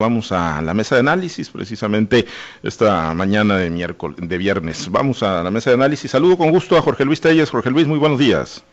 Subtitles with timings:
[0.00, 2.24] Vamos a la mesa de análisis, precisamente
[2.62, 4.90] esta mañana de miércoles, de viernes.
[4.90, 6.10] Vamos a la mesa de análisis.
[6.10, 7.50] Saludo con gusto a Jorge Luis Telles.
[7.50, 8.64] Jorge Luis, muy buenos días.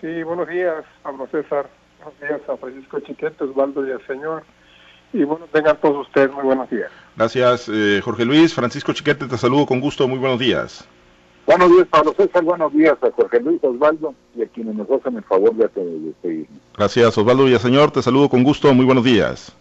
[0.00, 1.68] Sí, buenos días, Pablo César.
[2.02, 4.42] Buenos días a Francisco Chiquete, Osvaldo y al señor.
[5.12, 6.90] Y bueno, tengan todos ustedes muy buenos días.
[7.14, 8.54] Gracias, eh, Jorge Luis.
[8.54, 10.08] Francisco Chiquete, te saludo con gusto.
[10.08, 10.88] Muy buenos días.
[11.44, 12.42] Buenos días, Pablo César.
[12.42, 15.68] Buenos días a Jorge Luis, Osvaldo y a quienes nos hacen el favor de
[16.22, 16.58] seguirnos.
[16.74, 17.90] Gracias, Osvaldo Villaseñor.
[17.90, 18.72] Te saludo con gusto.
[18.72, 19.54] Muy buenos días.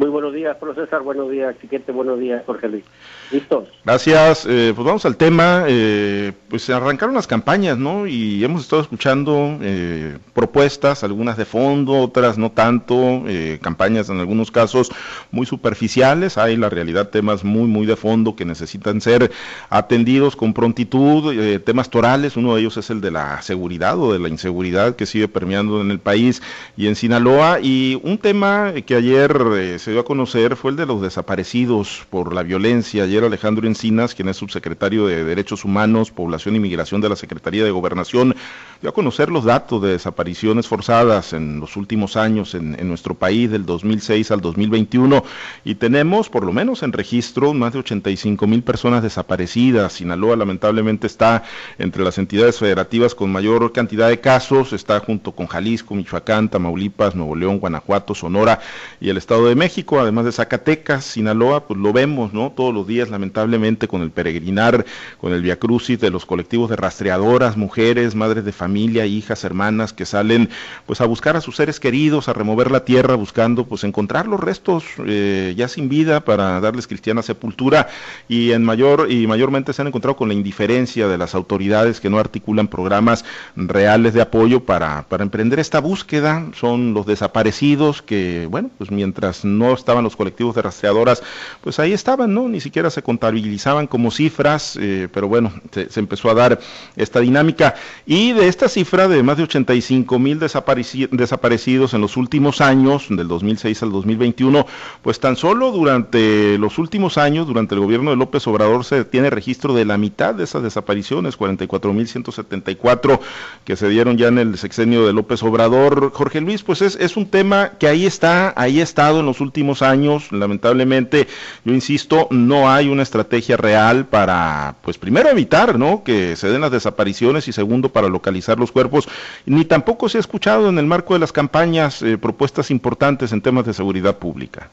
[0.00, 1.02] Muy buenos días, profesor.
[1.02, 1.92] Buenos días, Chiquete.
[1.92, 2.84] Buenos días, Jorge Luis.
[3.30, 3.68] ¿Listos?
[3.84, 4.46] Gracias.
[4.48, 5.64] Eh, pues vamos al tema.
[5.68, 8.06] Eh, pues arrancaron las campañas, ¿no?
[8.06, 13.24] Y hemos estado escuchando eh, propuestas, algunas de fondo, otras no tanto,
[13.60, 14.90] campañas en algunos casos
[15.30, 16.38] muy superficiales.
[16.38, 19.30] Hay la realidad temas muy, muy de fondo que necesitan ser
[19.68, 21.60] atendidos con prontitud.
[21.60, 25.04] temas torales, uno de ellos es el de la seguridad o de la inseguridad que
[25.04, 26.40] sigue permeando en el país
[26.78, 27.60] y en Sinaloa.
[27.60, 32.34] Y un tema que ayer se dio a conocer fue el de los desaparecidos por
[32.34, 33.04] la violencia.
[33.04, 37.64] Ayer Alejandro Encinas, quien es subsecretario de Derechos Humanos, Población y Migración de la Secretaría
[37.64, 38.34] de Gobernación,
[38.80, 43.50] dio a conocer los datos de desapariciones forzadas en los últimos años en, nuestro país,
[43.50, 45.24] del 2006 al 2021,
[45.64, 49.94] y tenemos, por lo menos en registro, más de 85 mil personas desaparecidas.
[49.94, 51.42] Sinaloa lamentablemente está
[51.78, 57.14] entre las entidades federativas con mayor cantidad de casos, está junto con Jalisco, Michoacán, Tamaulipas,
[57.14, 58.60] Nuevo León, Guanajuato, Sonora
[59.00, 62.52] y el Estado de México además de Zacatecas, Sinaloa, pues lo vemos, ¿no?
[62.52, 64.84] Todos los días, lamentablemente, con el peregrinar,
[65.20, 70.06] con el viacrucis de los colectivos de rastreadoras, mujeres, madres de familia, hijas, hermanas, que
[70.06, 70.48] salen,
[70.86, 74.40] pues, a buscar a sus seres queridos, a remover la tierra, buscando, pues, encontrar los
[74.40, 77.88] restos eh, ya sin vida para darles cristiana sepultura
[78.28, 82.10] y en mayor y mayormente se han encontrado con la indiferencia de las autoridades que
[82.10, 83.24] no articulan programas
[83.56, 86.46] reales de apoyo para, para emprender esta búsqueda.
[86.54, 91.22] Son los desaparecidos que, bueno, pues mientras no estaban los colectivos de rastreadoras,
[91.60, 92.48] pues ahí estaban, ¿no?
[92.48, 96.60] Ni siquiera se contabilizaban como cifras, eh, pero bueno, se, empezó a dar
[96.96, 97.74] esta dinámica.
[98.06, 103.28] Y de esta cifra de más de 85 mil desaparecidos en los últimos años, del
[103.28, 104.66] 2006 al 2021,
[105.02, 109.30] pues tan solo durante los últimos años, durante el gobierno de López Obrador, se tiene
[109.30, 113.20] registro de la mitad de esas desapariciones, 44 mil 174
[113.64, 116.12] que se dieron ya en el sexenio de López Obrador.
[116.12, 119.40] Jorge Luis, pues es, es un tema que ahí está, ahí ha estado en los
[119.40, 119.49] últimos
[119.82, 121.26] años, lamentablemente,
[121.64, 126.02] yo insisto, no hay una estrategia real para, pues primero evitar, ¿no?
[126.04, 129.08] Que se den las desapariciones y segundo para localizar los cuerpos,
[129.46, 133.42] ni tampoco se ha escuchado en el marco de las campañas eh, propuestas importantes en
[133.42, 134.68] temas de seguridad pública.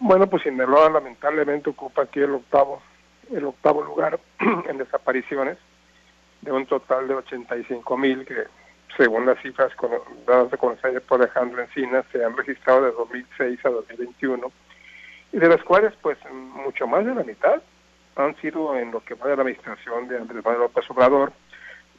[0.00, 2.80] Bueno, pues Sinaloa lamentablemente ocupa aquí el octavo,
[3.32, 4.20] el octavo lugar
[4.68, 5.58] en desapariciones
[6.42, 8.44] de un total de 85 mil que
[8.96, 9.72] según las cifras
[10.26, 14.52] dadas de conocer por Alejandro Encinas, se han registrado de 2006 a 2021,
[15.32, 17.62] y de las cuales, pues, mucho más de la mitad
[18.16, 21.32] han sido en lo que va de la administración de Andrés Manuel López Obrador,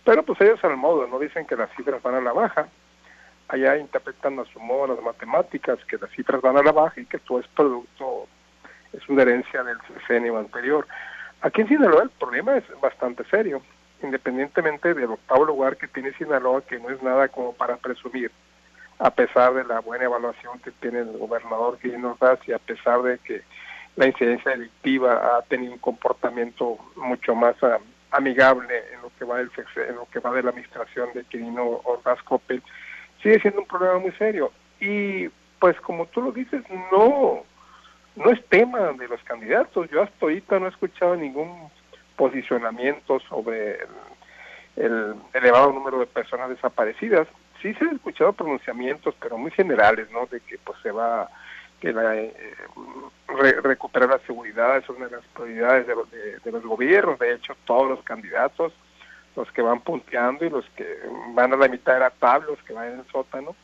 [0.04, 2.68] pero pues ellos al modo, no dicen que las cifras van a la baja,
[3.48, 7.06] allá interpretan a su modo las matemáticas, que las cifras van a la baja y
[7.06, 8.28] que todo es producto,
[8.92, 10.86] es una herencia del sexenio anterior.
[11.42, 13.62] Aquí en Sinaloa el problema es bastante serio
[14.04, 18.32] independientemente del octavo lugar que tiene Sinaloa, que no es nada como para presumir,
[19.00, 23.02] a pesar de la buena evaluación que tiene el gobernador nos da y a pesar
[23.02, 23.42] de que
[23.96, 27.80] la incidencia delictiva ha tenido un comportamiento mucho más ah,
[28.12, 31.82] amigable en lo que va del en lo que va de la administración de Quirino
[31.84, 32.62] Ordaz Coppel,
[33.22, 34.52] sigue siendo un problema muy serio.
[34.80, 35.30] Y
[35.60, 37.44] pues como tú lo dices, no,
[38.16, 39.90] no es tema de los candidatos.
[39.90, 41.70] Yo hasta ahorita no he escuchado ningún
[42.20, 43.80] posicionamientos sobre
[44.76, 47.30] el, elevado número de personas desaparecidas.
[47.62, 50.26] Sí se han escuchado pronunciamientos, pero muy generales, ¿no?
[50.26, 51.30] De que pues se va
[51.80, 52.34] que la, eh,
[53.64, 57.18] recuperar la seguridad es una de las prioridades de, de, los gobiernos.
[57.20, 58.74] De hecho, todos los candidatos,
[59.38, 60.86] los que van punteando y los que
[61.34, 63.56] van a la mitad de la tabla, los que van en el sótano,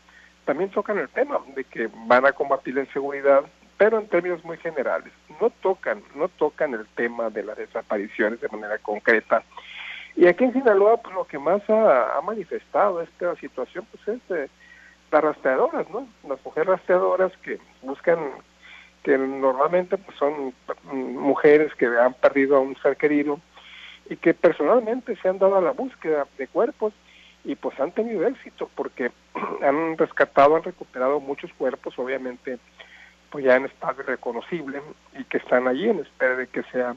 [0.45, 3.43] también tocan el tema de que van a combatir la inseguridad,
[3.78, 5.11] pero en términos muy generales.
[5.41, 9.44] No tocan, no tocan el tema de las desapariciones de manera concreta.
[10.16, 14.49] Y aquí en Sinaloa, pues lo que más ha, manifestado esta situación, pues es de
[15.11, 16.08] las rastreadoras, ¿no?
[16.28, 18.20] Las mujeres rastreadoras que buscan,
[19.03, 20.53] que normalmente pues son
[20.91, 23.40] mujeres que han perdido a un ser querido
[24.09, 26.94] y que personalmente se han dado a la búsqueda de cuerpos
[27.44, 29.11] y pues han tenido éxito porque
[29.61, 32.58] han rescatado, han recuperado muchos cuerpos, obviamente
[33.35, 34.82] pues ya en estado reconocible
[35.20, 36.96] y que están allí en espera de que sea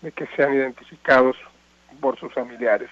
[0.00, 1.36] de que sean identificados
[2.00, 2.88] por sus familiares.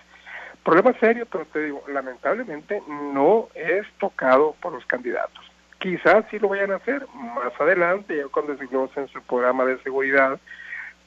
[0.62, 5.50] Problema serio, pero te digo, lamentablemente no es tocado por los candidatos.
[5.78, 10.38] quizás sí lo vayan a hacer más adelante, ya cuando en su programa de seguridad,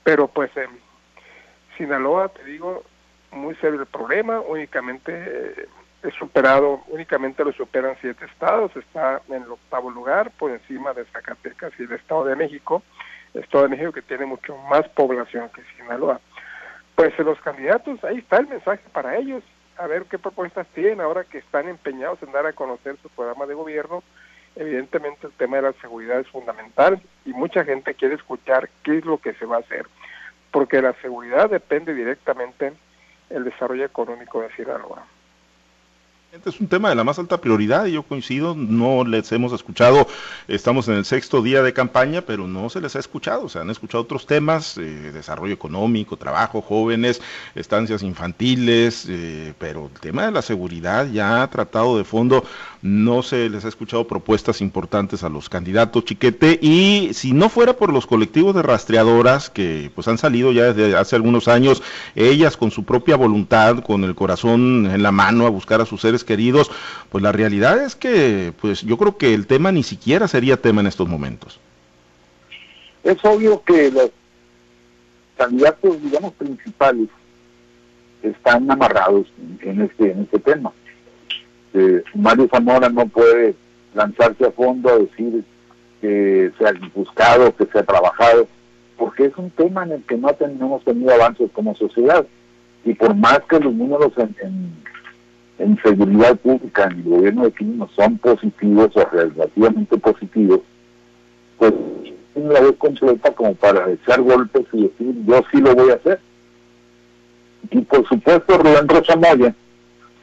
[0.03, 0.79] pero pues en
[1.77, 2.85] Sinaloa, te digo,
[3.29, 5.67] muy serio el problema, únicamente eh,
[6.03, 11.05] es superado, únicamente lo superan siete estados, está en el octavo lugar, por encima de
[11.05, 12.83] Zacatecas y el Estado de México,
[13.33, 16.19] Estado de México que tiene mucho más población que Sinaloa.
[16.95, 19.43] Pues los candidatos, ahí está el mensaje para ellos,
[19.77, 23.45] a ver qué propuestas tienen ahora que están empeñados en dar a conocer su programa
[23.45, 24.03] de gobierno.
[24.55, 29.05] Evidentemente el tema de la seguridad es fundamental y mucha gente quiere escuchar qué es
[29.05, 29.85] lo que se va a hacer,
[30.51, 32.73] porque la seguridad depende directamente
[33.29, 35.05] el desarrollo económico de Sinaloa.
[36.45, 40.07] Es un tema de la más alta prioridad y yo coincido, no les hemos escuchado,
[40.47, 43.69] estamos en el sexto día de campaña, pero no se les ha escuchado, se han
[43.69, 47.21] escuchado otros temas, eh, desarrollo económico, trabajo, jóvenes,
[47.55, 52.43] estancias infantiles, eh, pero el tema de la seguridad ya ha tratado de fondo,
[52.81, 57.73] no se les ha escuchado propuestas importantes a los candidatos, Chiquete, y si no fuera
[57.73, 61.81] por los colectivos de rastreadoras que pues han salido ya desde hace algunos años,
[62.15, 66.01] ellas con su propia voluntad, con el corazón en la mano a buscar a sus
[66.01, 66.69] seres queridos,
[67.09, 70.81] pues la realidad es que pues yo creo que el tema ni siquiera sería tema
[70.81, 71.59] en estos momentos.
[73.03, 74.11] Es obvio que los
[75.37, 77.07] candidatos, digamos, principales
[78.21, 79.27] están amarrados
[79.61, 80.71] en este, en este tema.
[81.73, 83.55] Eh, Mario Zamora no puede
[83.93, 85.43] lanzarse a fondo a decir
[86.01, 88.47] que se ha buscado, que se ha trabajado,
[88.97, 92.25] porque es un tema en el que no, hemos tenido avances como sociedad.
[92.83, 94.87] Y por más que los números en en
[95.81, 100.61] seguridad pública en el gobierno de Quino son positivos o relativamente positivos,
[101.57, 101.73] pues
[102.33, 105.95] tiene la vez completa como para echar golpes y decir yo sí lo voy a
[105.95, 106.19] hacer.
[107.71, 109.55] Y por supuesto Rubén Rosamaya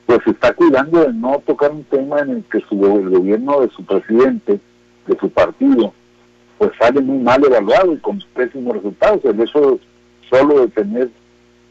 [0.07, 3.71] pues está cuidando de no tocar un tema en el que su, el gobierno de
[3.71, 4.61] su presidente,
[5.07, 5.93] de su partido,
[6.59, 9.25] pues sale muy mal evaluado y con pésimos resultados.
[9.25, 9.79] El hecho
[10.31, 11.11] solo de tener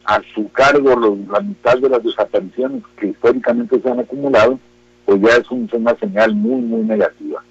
[0.06, 0.96] a su cargo
[1.32, 4.60] la mitad de las desapariciones que históricamente se han acumulado,
[5.06, 7.44] pues ya es una señal muy, muy negativa.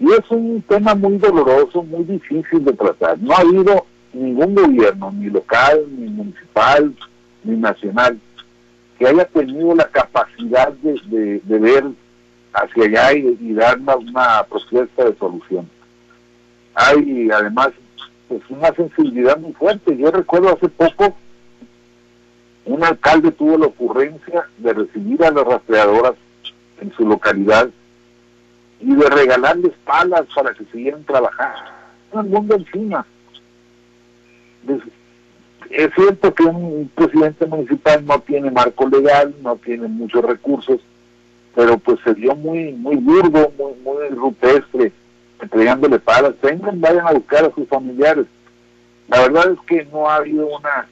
[0.00, 3.18] Y es un tema muy doloroso, muy difícil de tratar.
[3.20, 6.92] No ha habido ningún gobierno, ni local, ni municipal,
[7.44, 8.18] ni nacional,
[8.98, 11.84] que haya tenido la capacidad de, ver
[12.52, 15.68] hacia allá y, dar una, una, propuesta de solución.
[16.74, 17.70] Hay además
[18.28, 19.96] pues, una sensibilidad muy fuerte.
[19.96, 21.14] Yo recuerdo hace poco
[22.70, 26.14] un alcalde tuvo la ocurrencia de recibir a las rastreadoras
[26.80, 27.68] en su localidad
[28.80, 31.70] y de regalarles palas para que siguieran trabajando.
[32.14, 33.06] El mundo encima.
[35.70, 40.80] Es cierto que un presidente municipal no tiene marco legal, no tiene muchos recursos,
[41.54, 44.92] pero pues se dio muy muy burdo, muy, muy rupestre,
[45.40, 46.34] entregándole palas.
[46.42, 48.26] Vengan, vayan a buscar a sus familiares.
[49.08, 50.88] La verdad es que no ha habido una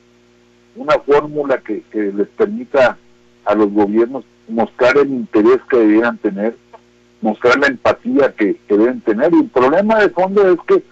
[0.79, 2.97] una fórmula que, les permita
[3.45, 6.57] a los gobiernos mostrar el interés que debieran tener,
[7.21, 9.33] mostrar la empatía que, deben tener.
[9.33, 10.83] Y el problema de fondo es que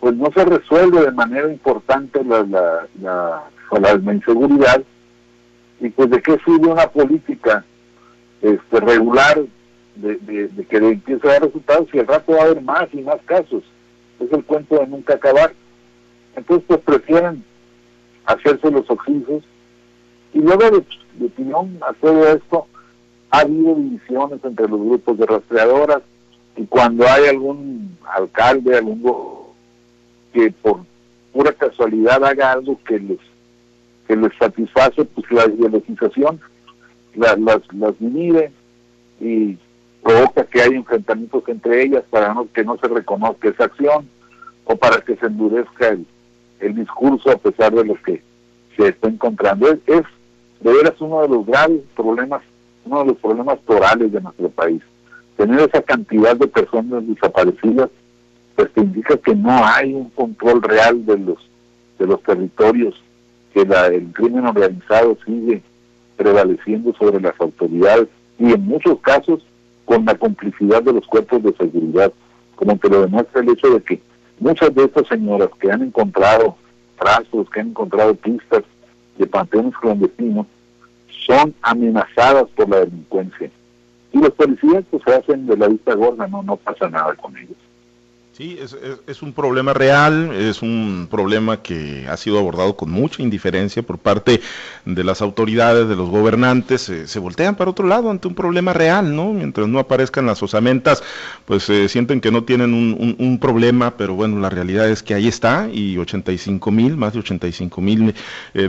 [0.00, 3.44] pues no se resuelve de manera importante la, la, la,
[3.80, 4.82] la inseguridad
[5.80, 7.64] y pues de qué sirve una política
[8.42, 9.40] este, regular
[9.96, 13.00] de, de, que empiece a dar resultados y al rato va a haber más y
[13.00, 13.64] más casos.
[14.20, 15.52] Es el cuento de nunca acabar.
[16.34, 17.42] Entonces pues prefieren
[18.26, 19.42] hacerse los oxisos.
[20.34, 22.66] Y luego de, opinión a todo esto,
[23.30, 26.02] ha habido divisiones entre los grupos de rastreadoras
[26.56, 29.02] y cuando hay algún alcalde, algún
[30.32, 30.80] que por
[31.32, 33.18] pura casualidad haga algo que les
[34.06, 36.40] que les satisface, pues la ideologización
[37.16, 38.52] las, las divide
[39.20, 39.58] y
[40.02, 44.08] provoca que haya enfrentamientos entre ellas para no, que no se reconozca esa acción
[44.64, 46.06] o para que se endurezca el,
[46.60, 48.22] el discurso a pesar de lo que
[48.76, 49.70] se está encontrando.
[49.70, 50.02] Es,
[50.60, 52.42] de veras uno de los graves problemas,
[52.84, 54.82] uno de los problemas torales de nuestro país.
[55.36, 57.90] Tener esa cantidad de personas desaparecidas,
[58.54, 61.38] pues te indica que no hay un control real de los
[61.98, 62.94] de los territorios,
[63.54, 65.62] que la, el crimen organizado sigue
[66.16, 68.08] prevaleciendo sobre las autoridades
[68.38, 69.42] y en muchos casos
[69.84, 72.12] con la complicidad de los cuerpos de seguridad,
[72.54, 74.00] como que lo demuestra el hecho de que
[74.38, 76.56] Muchas de estas señoras que han encontrado
[76.98, 78.62] trazos, que han encontrado pistas
[79.16, 80.46] de panteones clandestinos,
[81.26, 83.50] son amenazadas por la delincuencia.
[84.12, 87.36] Y los policías pues, se hacen de la vista gorda, no, no pasa nada con
[87.36, 87.56] ellos.
[88.36, 93.82] Sí, es, un problema real, es un problema que ha sido abordado con mucha indiferencia
[93.82, 94.42] por parte
[94.84, 99.16] de las autoridades, de los gobernantes, se voltean para otro lado ante un problema real,
[99.16, 99.32] ¿no?
[99.32, 101.02] Mientras no aparezcan las osamentas,
[101.46, 105.28] pues se sienten que no tienen un, problema, pero bueno, la realidad es que ahí
[105.28, 108.14] está y 85 mil, más de 85 mil
[108.52, 108.68] eh,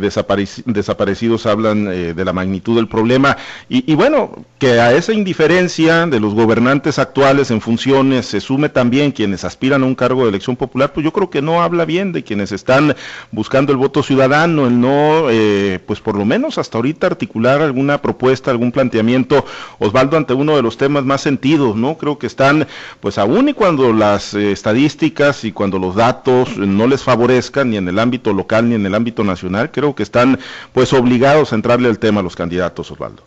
[0.66, 3.36] desaparecidos hablan eh, de la magnitud del problema.
[3.68, 8.70] Y, y bueno, que a esa indiferencia de los gobernantes actuales en funciones se sume
[8.70, 11.84] también quienes aspiran a un cargo de elección popular, pues yo creo que no habla
[11.84, 12.96] bien de quienes están
[13.32, 18.00] buscando el voto ciudadano, el no, eh, pues por lo menos hasta ahorita articular alguna
[18.00, 19.46] propuesta, algún planteamiento,
[19.80, 21.98] Osvaldo, ante uno de los temas más sentidos, ¿no?
[21.98, 22.68] Creo que están,
[23.00, 27.78] pues aún y cuando las eh, estadísticas y cuando los datos no les favorezcan ni
[27.78, 30.38] en el ámbito local ni en el ámbito nacional, creo que están,
[30.72, 33.24] pues obligados a entrarle al tema a los candidatos, Osvaldo.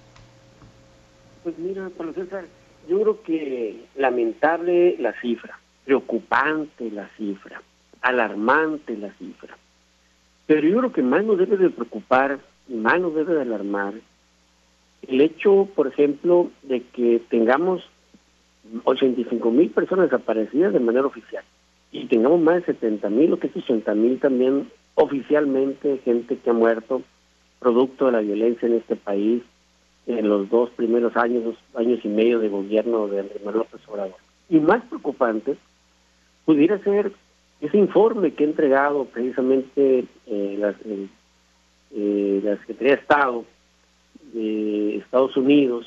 [1.42, 2.44] Pues mira, César,
[2.88, 7.62] yo creo que lamentable la cifra preocupante la cifra,
[8.00, 9.56] alarmante la cifra.
[10.46, 13.94] Pero yo creo que más nos debe de preocupar y más nos debe de alarmar
[15.08, 17.82] el hecho, por ejemplo, de que tengamos
[18.84, 21.44] 85 mil personas desaparecidas de manera oficial
[21.92, 26.50] y tengamos más de 70 mil o que es 80 mil también oficialmente gente que
[26.50, 27.02] ha muerto
[27.58, 29.42] producto de la violencia en este país
[30.06, 33.66] en los dos primeros años, dos años y medio de gobierno de Andrés Manuel.
[34.48, 35.56] Y más preocupante
[36.44, 37.12] pudiera ser
[37.60, 40.74] ese informe que ha entregado precisamente eh, la,
[41.94, 43.44] eh, la Secretaría de Estado
[44.32, 45.86] de Estados Unidos,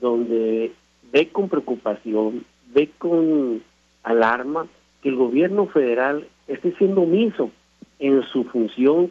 [0.00, 0.72] donde
[1.12, 3.62] ve con preocupación, ve con
[4.02, 4.66] alarma
[5.02, 7.50] que el gobierno federal esté siendo omiso
[7.98, 9.10] en su función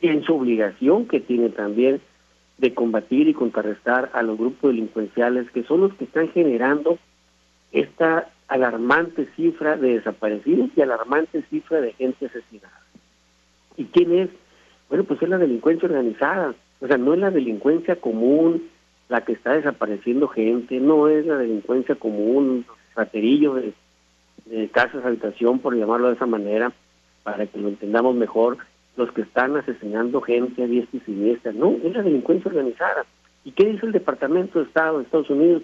[0.00, 2.00] y en su obligación que tiene también
[2.58, 6.98] de combatir y contrarrestar a los grupos delincuenciales que son los que están generando
[7.72, 12.80] esta alarmante cifra de desaparecidos y alarmante cifra de gente asesinada.
[13.76, 14.30] ¿Y quién es?
[14.88, 16.54] Bueno, pues es la delincuencia organizada.
[16.80, 18.62] O sea, no es la delincuencia común
[19.08, 23.72] la que está desapareciendo gente, no es la delincuencia común, raterillo de,
[24.46, 26.72] de casas, habitación, por llamarlo de esa manera,
[27.22, 28.58] para que lo entendamos mejor,
[28.96, 31.52] los que están asesinando gente a diestra y siniestra.
[31.52, 33.04] No, es la delincuencia organizada.
[33.44, 35.62] ¿Y qué dice el Departamento de Estado de Estados Unidos?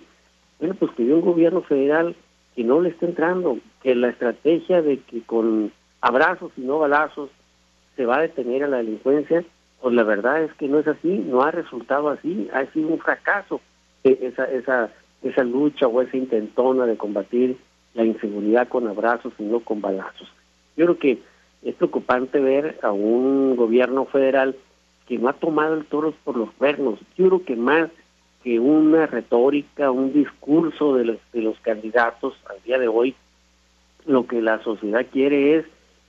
[0.60, 2.14] Bueno, pues que dio un gobierno federal
[2.54, 7.30] que no le está entrando, que la estrategia de que con abrazos y no balazos
[7.96, 9.44] se va a detener a la delincuencia,
[9.80, 12.98] pues la verdad es que no es así, no ha resultado así, ha sido un
[12.98, 13.60] fracaso
[14.04, 14.90] esa, esa,
[15.22, 17.56] esa lucha o esa intentona de combatir
[17.94, 20.28] la inseguridad con abrazos y no con balazos.
[20.76, 21.18] Yo creo que
[21.62, 24.56] es preocupante ver a un gobierno federal
[25.06, 26.98] que no ha tomado el toro por los cuernos.
[27.16, 27.90] Yo creo que más
[28.42, 33.14] que una retórica, un discurso de los, de los candidatos al día de hoy,
[34.06, 35.66] lo que la sociedad quiere es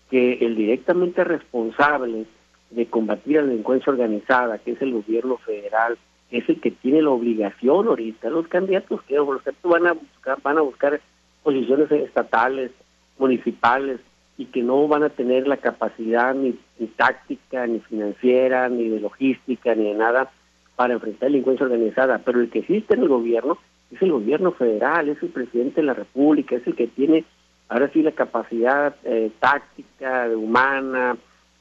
[0.09, 2.25] que el directamente responsable
[2.71, 5.97] de combatir la delincuencia organizada, que es el gobierno federal,
[6.31, 8.29] es el que tiene la obligación ahorita.
[8.29, 11.01] Los candidatos que los candidatos van a buscar, van a buscar
[11.43, 12.71] posiciones estatales,
[13.19, 13.99] municipales,
[14.37, 16.57] y que no van a tener la capacidad ni
[16.97, 20.31] táctica, ni financiera, ni de logística, ni de nada
[20.75, 23.57] para enfrentar delincuencia organizada, pero el que existe en el gobierno
[23.91, 27.25] es el gobierno federal, es el presidente de la República, es el que tiene
[27.69, 31.17] ahora sí la capacidad eh, táctica, humana,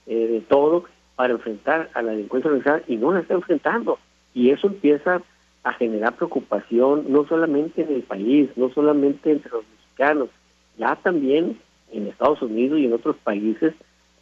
[0.07, 0.85] eh, de todo,
[1.17, 3.99] para enfrentar a la delincuencia organizada y no la está enfrentando.
[4.35, 5.23] Y eso empieza
[5.63, 10.29] a generar preocupación no solamente en el país, no solamente entre los mexicanos,
[10.79, 11.59] ya también
[11.93, 13.75] en Estados Unidos y en otros países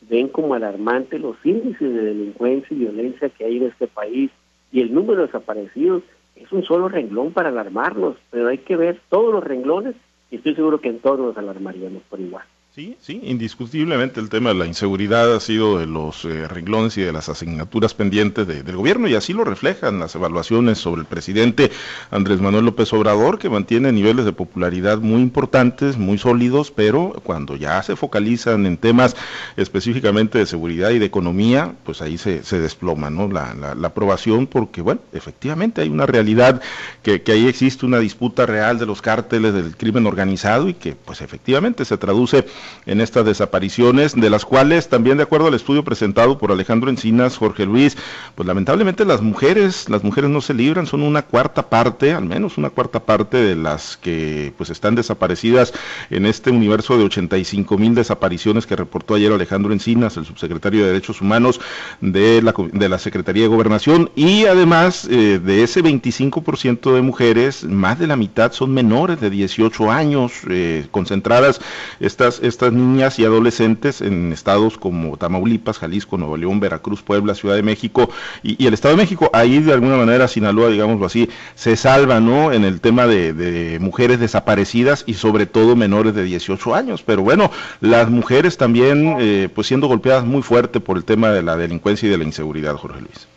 [0.03, 4.31] ven como alarmante los índices de delincuencia y violencia que hay en este país
[4.73, 6.03] y el número de desaparecidos
[6.37, 9.95] es un solo renglón para alarmarnos, pero hay que ver todos los renglones
[10.31, 12.45] y estoy seguro que en todos nos alarmaríamos por igual.
[12.73, 17.03] Sí, sí, indiscutiblemente el tema de la inseguridad ha sido de los eh, renglones y
[17.03, 21.73] de las asignaturas pendientes del gobierno y así lo reflejan las evaluaciones sobre el presidente
[22.13, 27.57] Andrés Manuel López Obrador, que mantiene niveles de popularidad muy importantes, muy sólidos, pero cuando
[27.57, 29.17] ya se focalizan en temas
[29.57, 33.27] específicamente de seguridad y de economía, pues ahí se, se desploma ¿no?
[33.27, 36.63] La, la, aprobación porque, bueno, efectivamente hay una realidad
[37.03, 40.95] que, que ahí existe una disputa real de los cárteles del crimen organizado y que
[40.95, 42.47] pues efectivamente se traduce
[42.87, 47.37] en estas desapariciones, de las cuales también de acuerdo al estudio presentado por Alejandro Encinas,
[47.37, 47.97] Jorge Luis,
[48.35, 52.59] pues lamentablemente las mujeres, las mujeres no se libran, son una cuarta parte, al menos
[52.59, 55.73] una cuarta parte de las que pues están desaparecidas
[56.11, 60.89] en este universo de 85 mil desapariciones que reportó ayer Alejandro Encinas, el subsecretario de
[60.89, 61.61] Derechos Humanos
[62.01, 67.65] de la, de la Secretaría de Gobernación, y además eh, de ese 25% de mujeres,
[67.65, 71.61] más de la mitad son menores de 18 años, eh, concentradas
[72.01, 77.55] estas, estas niñas y adolescentes en estados como Tamaulipas, Jalisco, Nuevo León, Veracruz, Puebla, Ciudad
[77.55, 78.11] de México
[78.43, 79.31] y, el Estado de México.
[79.33, 82.53] Ahí de alguna manera Sinaloa, digámoslo así, se salva, ¿no?
[82.53, 87.03] En el tema de, mujeres desaparecidas y sobre todo menores de 18 años.
[87.03, 91.43] Pero bueno, las mujeres también, eh, pues siendo golpeadas muy fuerte por el tema de
[91.43, 93.29] la delincuencia y de la inseguridad, Jorge Luis.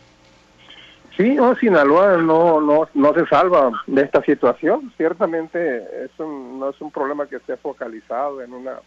[1.16, 4.92] Sí, no, Sinaloa no, no, no se salva de esta situación.
[4.98, 8.80] Ciertamente es no es un problema que esté focalizado en una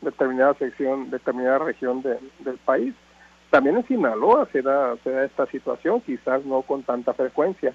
[0.00, 2.94] determinada sección, determinada región del país.
[3.50, 7.74] También en Sinaloa se da, se da esta situación, quizás no con tanta frecuencia.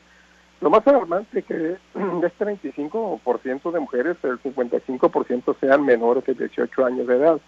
[0.62, 1.54] Lo más alarmante es que
[1.94, 7.40] de este 25% de mujeres, el 55% sean menores de 18 años de edad.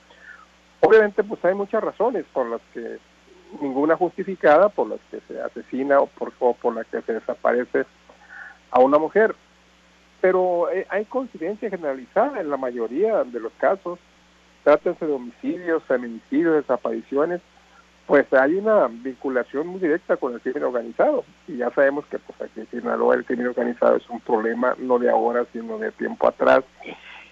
[0.81, 2.99] Obviamente, pues hay muchas razones por las que
[3.61, 7.85] ninguna justificada por las que se asesina o por, o por la que se desaparece
[8.71, 9.35] a una mujer.
[10.21, 13.99] Pero eh, hay coincidencia generalizada en la mayoría de los casos,
[14.67, 17.39] trátense de homicidios, feminicidios, desapariciones,
[18.05, 21.23] pues hay una vinculación muy directa con el crimen organizado.
[21.47, 24.99] Y ya sabemos que pues aquí en Sinaloa el crimen organizado es un problema no
[24.99, 26.65] de ahora, sino de tiempo atrás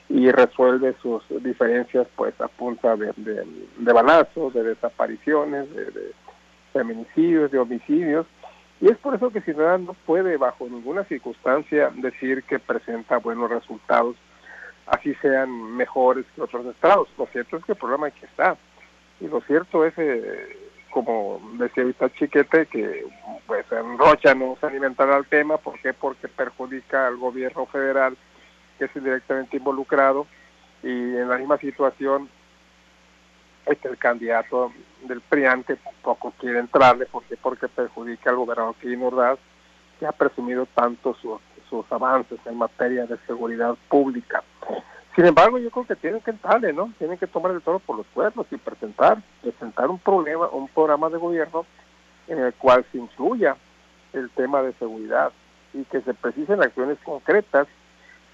[0.07, 6.13] y resuelve sus diferencias pues a punta de, de, balazos, de desapariciones, de,
[6.71, 8.25] feminicidios, de homicidios.
[8.79, 13.49] Y es por eso que Sinaloa no puede bajo ninguna circunstancia decir que presenta buenos
[13.49, 14.15] resultados,
[14.87, 17.07] así sean mejores que otros estados.
[17.17, 18.57] Lo cierto es que el problema que está.
[19.19, 23.05] Y lo cierto es, eh, como decía ahorita Chiquete, que
[23.47, 25.57] pues en Rocha no se alimentará el tema.
[25.57, 25.93] ¿Por qué?
[25.93, 28.17] Porque perjudica al gobierno federal
[28.77, 30.27] que es directamente involucrado
[30.83, 32.29] y en la misma situación
[33.65, 34.71] este el candidato
[35.07, 39.39] del PRIAN que tampoco quiere entrarle porque porque perjudica al gobernador Quirino Ordaz
[39.99, 44.43] que ha presumido tanto sus, sus avances en materia de seguridad pública.
[45.15, 46.91] Sin embargo, yo creo que tienen que entrarle, ¿no?
[46.97, 51.09] Tienen que tomar el toro por los cuernos y presentar, presentar un problema, un programa
[51.09, 51.65] de gobierno
[52.27, 53.55] en el cual se incluya
[54.13, 55.31] el tema de seguridad
[55.73, 57.67] y que se precisen acciones concretas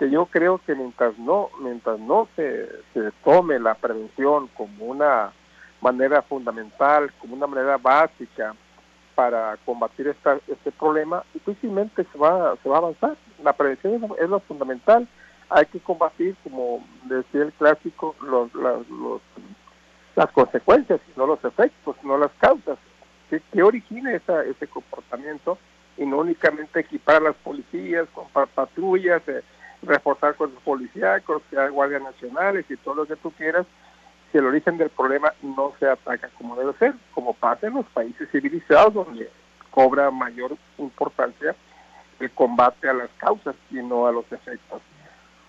[0.10, 2.68] yo creo que mientras no mientras no se
[3.24, 5.32] tome la prevención como una
[5.82, 8.56] manera fundamental, como una manera básica
[9.16, 13.16] para combatir esta, este problema, difícilmente se va, se va a avanzar.
[13.44, 15.08] La prevención es lo, fundamental.
[15.50, 19.22] Hay que combatir, como decía el clásico, los, los,
[20.16, 22.78] las consecuencias, no los efectos, no las causas.
[23.30, 25.58] ¿Qué, qué origina esa, ese comportamiento?
[25.98, 29.44] Y no únicamente equipar las policías con patrullas, eh,
[29.84, 33.66] reforzar con los policíacos, hay guardias nacionales y todo lo que tú quieras,
[34.32, 37.86] si el origen del problema no se ataca como debe ser, como pasa en los
[37.88, 39.30] países civilizados donde
[39.70, 41.56] cobra mayor importancia
[42.20, 44.82] el combate a las causas y no a los efectos.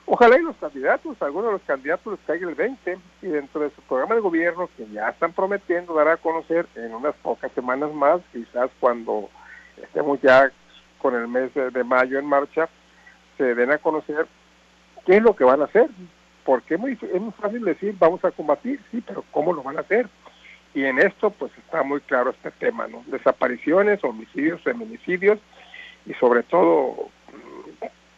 [0.06, 3.70] Ojalá y los candidatos, algunos de los candidatos les caiga el 20 y dentro de
[3.70, 7.92] su programa de gobierno que ya están prometiendo dar a conocer en unas pocas semanas
[7.94, 9.30] más, quizás cuando
[9.80, 10.50] estemos ya
[10.98, 12.68] con el mes de mayo en marcha,
[13.38, 14.26] se den a conocer
[15.06, 15.88] qué es lo que van a hacer,
[16.44, 19.78] porque es muy, es muy fácil decir vamos a combatir, sí, pero ¿cómo lo van
[19.78, 20.08] a hacer?
[20.74, 23.02] Y en esto pues está muy claro este tema, ¿no?
[23.06, 25.38] Desapariciones, homicidios, feminicidios
[26.06, 27.08] y sobre todo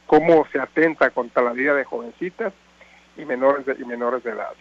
[0.07, 2.53] cómo se atenta contra la vida de jovencitas
[3.17, 4.55] y menores de, y menores de edad.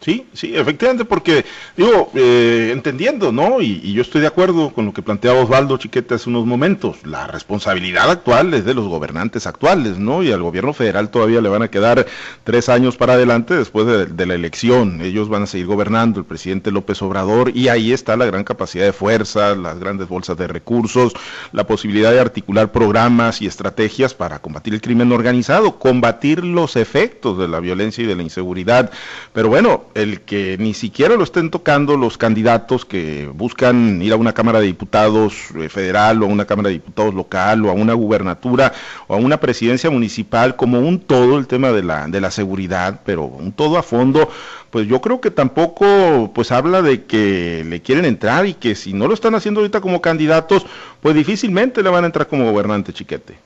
[0.00, 1.44] Sí, sí, efectivamente, porque
[1.76, 3.60] digo, eh, entendiendo, ¿no?
[3.60, 7.04] Y, yo estoy de acuerdo con lo que planteaba Osvaldo Chiquete hace unos momentos.
[7.04, 10.22] La responsabilidad actual es de los gobernantes actuales, ¿no?
[10.22, 12.06] Y al gobierno federal todavía le van a quedar
[12.44, 15.00] tres años para adelante después de, la elección.
[15.00, 18.84] Ellos van a seguir gobernando, el presidente López Obrador, y ahí está la gran capacidad
[18.84, 21.14] de fuerza, las grandes bolsas de recursos,
[21.50, 27.36] la posibilidad de articular programas y estrategias para combatir el crimen organizado, combatir los efectos
[27.38, 28.92] de la violencia y de la inseguridad.
[29.32, 34.16] Pero bueno, el que ni siquiera lo estén tocando los candidatos que buscan ir a
[34.16, 37.72] una Cámara de Diputados eh, federal o a una Cámara de Diputados local o a
[37.72, 38.72] una gubernatura
[39.06, 43.00] o a una presidencia municipal como un todo el tema de la, de la seguridad,
[43.04, 44.30] pero un todo a fondo,
[44.70, 48.92] pues yo creo que tampoco pues habla de que le quieren entrar y que si
[48.92, 50.66] no lo están haciendo ahorita como candidatos,
[51.00, 53.38] pues difícilmente le van a entrar como gobernante chiquete.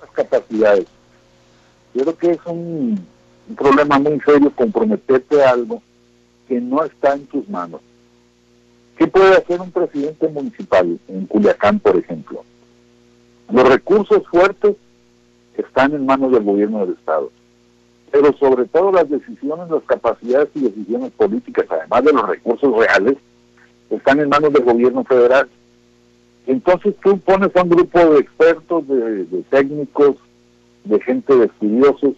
[0.00, 0.86] Las capacidades.
[1.94, 3.13] Yo creo que es un
[3.48, 5.82] un problema muy serio comprometerte a algo
[6.48, 7.80] que no está en tus manos.
[8.96, 12.44] ¿Qué puede hacer un presidente municipal en Culiacán, por ejemplo?
[13.50, 14.76] Los recursos fuertes
[15.56, 17.30] están en manos del gobierno del Estado,
[18.10, 23.16] pero sobre todo las decisiones, las capacidades y decisiones políticas, además de los recursos reales,
[23.90, 25.48] están en manos del gobierno federal.
[26.46, 30.16] Entonces tú pones a un grupo de expertos, de, técnicos,
[30.84, 32.14] de gente de estudiosos,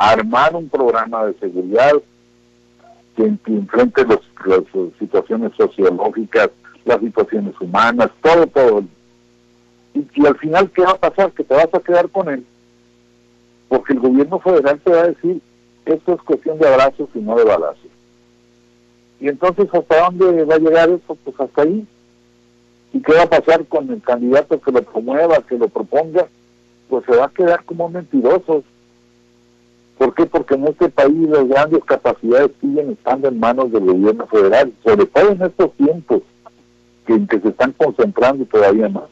[0.00, 1.92] armar un programa de seguridad
[3.16, 4.20] que, enfrente las
[4.98, 6.50] situaciones sociológicas,
[6.86, 8.84] las situaciones humanas, todo, todo.
[9.92, 11.32] Y, y al final, ¿qué va a pasar?
[11.32, 12.46] Que te vas a quedar con él,
[13.68, 15.42] porque el gobierno federal te va a decir,
[15.84, 17.90] esto es cuestión de abrazos y no de balazos.
[19.20, 21.14] Y entonces, ¿hasta dónde va a llegar eso?
[21.24, 21.86] Pues hasta ahí.
[22.94, 26.26] ¿Y qué va a pasar con el candidato que lo promueva, que lo proponga?
[26.88, 28.64] Pues se va a quedar como mentirosos.
[30.00, 30.24] ¿Por qué?
[30.24, 35.04] Porque en este país las grandes capacidades siguen estando en manos del gobierno federal, sobre
[35.04, 36.22] todo en estos tiempos
[37.06, 39.10] que, en que se están concentrando todavía más.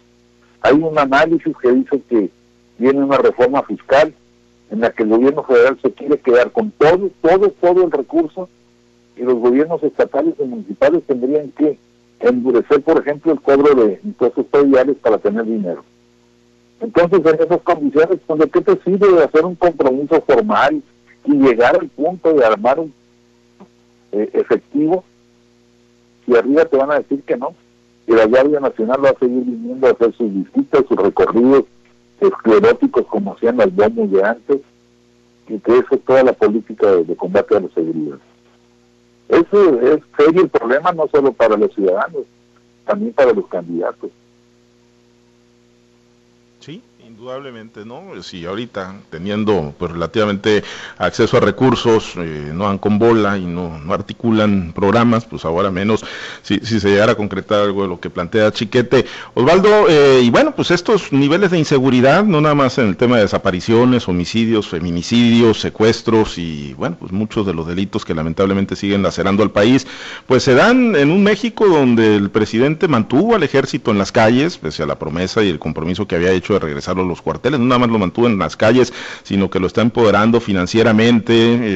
[0.62, 2.30] Hay un análisis que dice que
[2.78, 4.14] viene una reforma fiscal
[4.70, 8.48] en la que el gobierno federal se quiere quedar con todo, todo, todo el recurso
[9.14, 11.78] y los gobiernos estatales y municipales tendrían que
[12.20, 15.84] endurecer, por ejemplo, el cobro de impuestos prediales para tener dinero.
[16.80, 20.82] Entonces, en esas condiciones, ¿de qué te sirve hacer un compromiso formal
[21.24, 22.92] y llegar al punto de armar un
[24.12, 25.04] eh, efectivo
[26.24, 27.54] si arriba te van a decir que no?
[28.06, 31.64] Que la Guardia Nacional va a seguir viniendo a hacer sus visitas, sus recorridos
[32.20, 34.60] escleróticos como hacían las bombas de antes,
[35.48, 38.18] y que eso es toda la política de combate a la seguridad.
[39.28, 42.22] Eso es serio el problema no solo para los ciudadanos,
[42.86, 44.10] también para los candidatos.
[46.60, 46.82] ¿Sí?
[47.08, 48.22] Indudablemente, ¿no?
[48.22, 50.62] Si ahorita teniendo pues relativamente
[50.98, 55.70] acceso a recursos, eh, no dan con bola y no, no articulan programas, pues ahora
[55.70, 56.04] menos
[56.42, 59.06] si, si, se llegara a concretar algo de lo que plantea Chiquete.
[59.32, 63.16] Osvaldo, eh, y bueno, pues estos niveles de inseguridad, no nada más en el tema
[63.16, 69.02] de desapariciones, homicidios, feminicidios, secuestros y bueno, pues muchos de los delitos que lamentablemente siguen
[69.02, 69.86] lacerando al país,
[70.26, 74.58] pues se dan en un México donde el presidente mantuvo al ejército en las calles,
[74.58, 77.66] pese a la promesa y el compromiso que había hecho de regresar los cuarteles, no
[77.66, 81.32] nada más lo mantuvo en las calles, sino que lo está empoderando financieramente,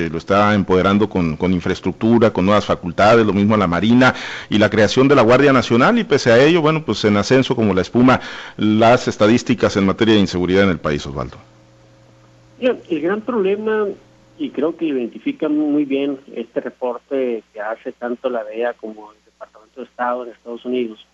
[0.06, 4.14] eh, lo está empoderando con, infraestructura, con nuevas facultades, lo mismo a la Marina
[4.48, 7.54] y la creación de la Guardia Nacional y pese a ello, bueno, pues en ascenso
[7.54, 8.20] como la espuma
[8.56, 11.36] las estadísticas en materia de inseguridad en el país, Osvaldo.
[12.60, 13.88] El gran problema,
[14.38, 19.18] y creo que identifica muy bien este reporte que hace tanto la DEA como el
[19.24, 21.04] Departamento de Estado de Estados Unidos,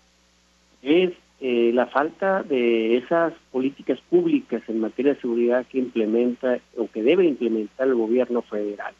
[0.83, 1.11] es
[1.41, 7.01] eh, la falta de esas políticas públicas en materia de seguridad que implementa o que
[7.01, 8.93] debe implementar el gobierno federal.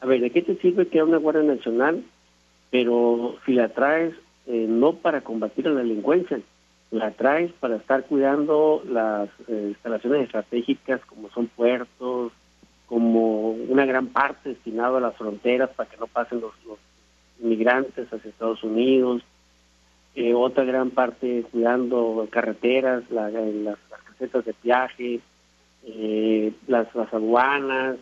[0.00, 2.02] A ver, ¿de qué te sirve haya una Guardia Nacional,
[2.70, 4.14] pero si la traes
[4.46, 6.40] eh, no para combatir la delincuencia,
[6.90, 12.32] la traes para estar cuidando las eh, instalaciones estratégicas como son puertos,
[12.86, 16.78] como una gran parte destinado a las fronteras para que no pasen los, los
[17.40, 19.22] inmigrantes hacia Estados Unidos,
[20.14, 23.32] eh, otra gran parte cuidando carreteras, las,
[24.04, 25.20] casetas de viaje,
[25.84, 27.96] eh, las, las aduanas,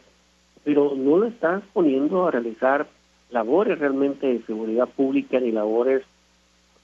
[0.64, 2.86] pero no lo estás poniendo a realizar
[3.30, 6.02] labores realmente de seguridad pública ni labores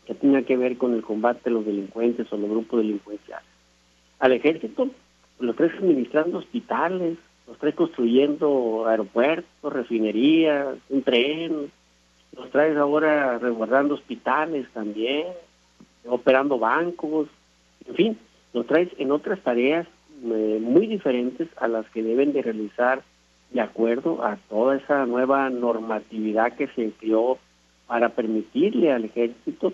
[0.06, 3.46] que tengan que ver con el combate de los delincuentes o los grupos delincuenciales.
[4.18, 4.88] Al ejército
[5.38, 11.70] los traes administrando hospitales, los traes construyendo aeropuertos, refinerías, un tren,
[12.36, 15.26] los traes ahora resguardando hospitales también,
[16.06, 17.28] operando bancos,
[17.86, 18.18] en fin,
[18.52, 19.86] los traes en otras tareas
[20.24, 23.02] eh, muy diferentes a las que deben de realizar
[23.50, 27.38] de acuerdo a toda esa nueva normatividad que se creó
[27.86, 29.72] para permitirle al ejército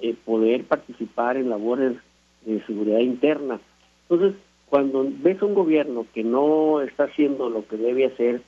[0.00, 1.96] eh, poder participar en labores
[2.44, 3.60] de seguridad interna.
[4.08, 8.42] Entonces, cuando ves un gobierno que no está haciendo lo que debe hacer,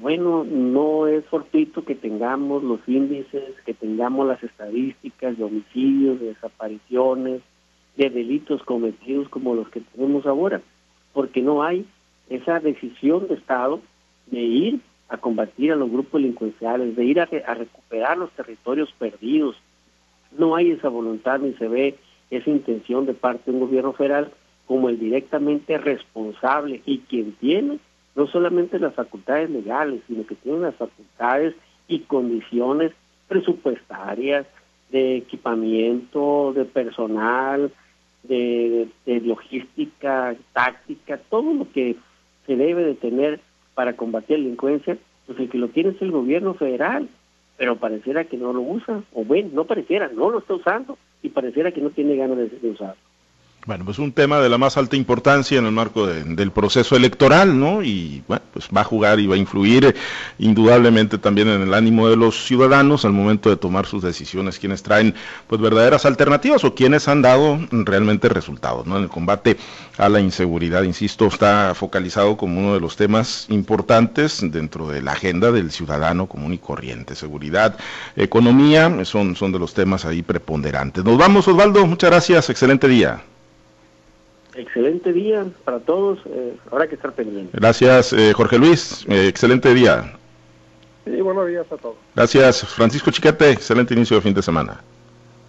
[0.00, 6.26] bueno, no es fortuito que tengamos los índices, que tengamos las estadísticas de homicidios, de
[6.26, 7.42] desapariciones,
[7.96, 10.60] de delitos cometidos como los que tenemos ahora,
[11.12, 11.86] porque no hay
[12.28, 13.80] esa decisión de Estado
[14.26, 18.92] de ir a combatir a los grupos delincuenciales, de ir a, a recuperar los territorios
[18.98, 19.56] perdidos.
[20.36, 21.98] No hay esa voluntad ni se ve
[22.30, 24.32] esa intención de parte de un gobierno federal
[24.66, 27.78] como el directamente responsable y quien tiene
[28.14, 31.54] no solamente las facultades legales, sino que tienen las facultades
[31.88, 32.92] y condiciones
[33.28, 34.46] presupuestarias,
[34.90, 37.72] de equipamiento, de personal,
[38.22, 41.96] de, logística, táctica, todo lo que
[42.46, 43.40] se debe de tener
[43.74, 44.96] para combatir la delincuencia,
[45.26, 47.08] pues el que lo tiene es el gobierno federal,
[47.56, 51.30] pero pareciera que no lo usa, o bueno, no pareciera, no lo está usando y
[51.30, 53.03] pareciera que no tiene ganas de, de usarlo.
[53.66, 57.58] Bueno, pues un tema de la más alta importancia en el marco del proceso electoral,
[57.58, 57.82] ¿no?
[57.82, 59.94] Y bueno, pues va a jugar y va a influir eh,
[60.38, 64.82] indudablemente también en el ánimo de los ciudadanos al momento de tomar sus decisiones, quienes
[64.82, 65.14] traen
[65.46, 68.98] pues verdaderas alternativas o quienes han dado realmente resultados, ¿no?
[68.98, 69.56] En el combate
[69.96, 75.12] a la inseguridad, insisto, está focalizado como uno de los temas importantes dentro de la
[75.12, 77.14] agenda del ciudadano común y corriente.
[77.14, 77.78] Seguridad,
[78.14, 81.02] economía, son, son de los temas ahí preponderantes.
[81.02, 83.22] Nos vamos, Osvaldo, muchas gracias, excelente día.
[84.54, 86.20] Excelente día para todos.
[86.26, 87.50] Eh, habrá que estar pendiente.
[87.58, 89.04] Gracias, eh, Jorge Luis.
[89.08, 90.16] Eh, excelente día.
[91.04, 91.96] Sí, buenos días a todos.
[92.14, 93.50] Gracias, Francisco Chiquete.
[93.50, 94.80] Excelente inicio de fin de semana.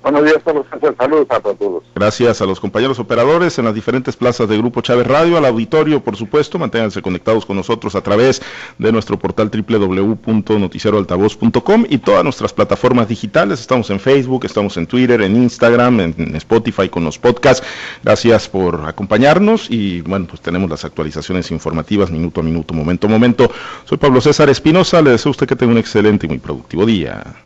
[0.06, 0.68] Buenos días todos,
[1.00, 1.84] saludos a todos.
[1.96, 6.04] Gracias a los compañeros operadores en las diferentes plazas de Grupo Chávez Radio, al auditorio,
[6.04, 8.40] por supuesto, manténganse conectados con nosotros a través
[8.78, 13.60] de nuestro portal www.noticieroaltavoz.com y todas nuestras plataformas digitales.
[13.60, 17.66] Estamos en Facebook, estamos en Twitter, en Instagram, en Spotify con los podcasts.
[18.04, 23.10] Gracias por acompañarnos y bueno, pues tenemos las actualizaciones informativas minuto a minuto, momento a
[23.10, 23.50] momento.
[23.86, 26.86] Soy Pablo César Espinosa, le deseo a usted que tenga un excelente y muy productivo
[26.86, 27.38] día.